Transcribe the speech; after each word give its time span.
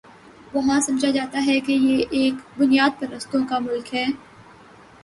وہاں 0.53 0.79
سمجھا 0.79 1.09
جاتا 1.09 1.45
ہے 1.45 1.59
کہ 1.59 1.71
یہ 1.71 2.03
ایک 2.11 2.33
بنیاد 2.59 2.99
پرستوں 2.99 3.45
کا 3.49 3.59
ملک 3.59 3.93
ہے۔ 3.93 4.05